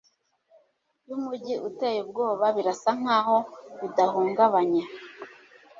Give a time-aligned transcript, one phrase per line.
[1.07, 3.35] y'umujyi uteye ubwoba birasa nkaho
[3.79, 4.83] bidahungabanye